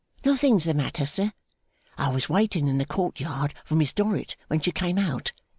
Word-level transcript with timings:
'Nothing's 0.25 0.63
the 0.63 0.73
matter, 0.73 1.05
sir. 1.05 1.31
I 1.95 2.09
was 2.09 2.27
waiting 2.27 2.65
in 2.67 2.79
the 2.79 2.87
court 2.87 3.19
yard 3.19 3.53
for 3.63 3.75
Miss 3.75 3.93
Dorrit 3.93 4.35
when 4.47 4.59
she 4.59 4.71
came 4.71 4.97
out. 4.97 5.31